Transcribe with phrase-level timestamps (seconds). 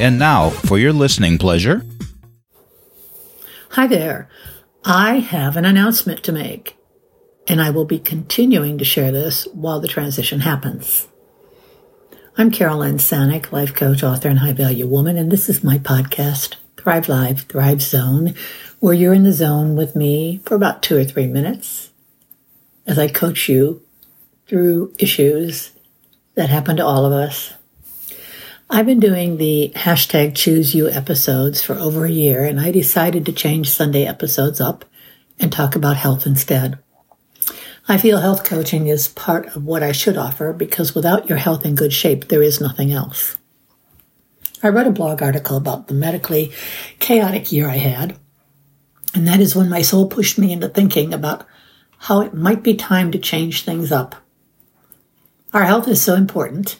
[0.00, 1.84] And now, for your listening pleasure.
[3.70, 4.28] Hi there.
[4.84, 6.76] I have an announcement to make,
[7.48, 11.08] and I will be continuing to share this while the transition happens.
[12.36, 16.54] I'm Carolyn Sanic, life coach, author, and high value woman, and this is my podcast,
[16.76, 18.36] Thrive Live, Thrive Zone,
[18.78, 21.90] where you're in the zone with me for about two or three minutes
[22.86, 23.82] as I coach you
[24.46, 25.72] through issues
[26.36, 27.54] that happen to all of us.
[28.70, 33.24] I've been doing the hashtag choose you episodes for over a year, and I decided
[33.24, 34.84] to change Sunday episodes up
[35.40, 36.78] and talk about health instead.
[37.88, 41.64] I feel health coaching is part of what I should offer because without your health
[41.64, 43.38] in good shape, there is nothing else.
[44.62, 46.52] I read a blog article about the medically
[46.98, 48.18] chaotic year I had,
[49.14, 51.46] and that is when my soul pushed me into thinking about
[51.96, 54.14] how it might be time to change things up.
[55.54, 56.78] Our health is so important,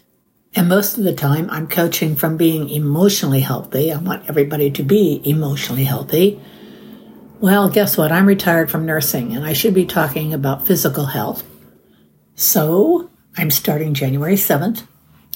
[0.55, 3.93] and most of the time I'm coaching from being emotionally healthy.
[3.93, 6.41] I want everybody to be emotionally healthy
[7.41, 8.11] well, guess what?
[8.11, 11.45] I'm retired from nursing and I should be talking about physical health.
[12.35, 14.85] So I'm starting January 7th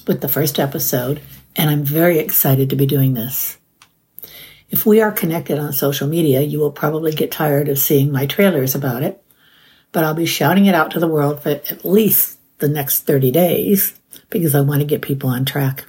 [0.05, 1.21] with the first episode,
[1.55, 3.57] and I'm very excited to be doing this.
[4.69, 8.25] If we are connected on social media, you will probably get tired of seeing my
[8.25, 9.23] trailers about it,
[9.93, 13.29] but I'll be shouting it out to the world for at least the next 30
[13.31, 15.85] days because I want to get people on track.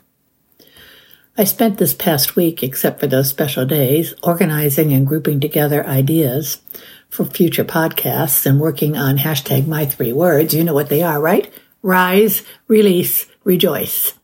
[1.39, 6.61] I spent this past week, except for those special days, organizing and grouping together ideas
[7.08, 10.52] for future podcasts and working on hashtag my three words.
[10.52, 11.52] You know what they are, right?
[11.83, 14.14] Rise, release, rejoice.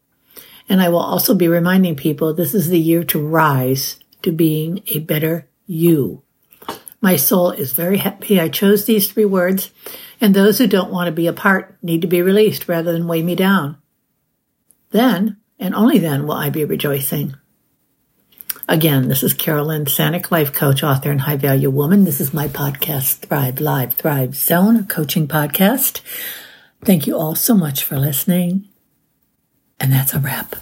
[0.69, 4.83] And I will also be reminding people this is the year to rise to being
[4.89, 6.23] a better you.
[7.01, 9.71] My soul is very happy I chose these three words,
[10.21, 13.23] and those who don't want to be apart need to be released rather than weigh
[13.23, 13.79] me down.
[14.91, 17.35] Then and only then will I be rejoicing.
[18.69, 22.05] Again, this is Carolyn Sanic, life coach, author, and high value woman.
[22.05, 26.01] This is my podcast, Thrive Live, Thrive Zone, a coaching podcast.
[26.85, 28.69] Thank you all so much for listening.
[29.79, 30.55] And that's a wrap.